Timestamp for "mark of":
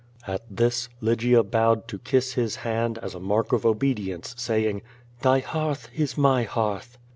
3.19-3.61